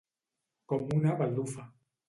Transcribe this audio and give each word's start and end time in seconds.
Com 0.73 0.89
una 0.97 1.15
baldufa. 1.21 1.71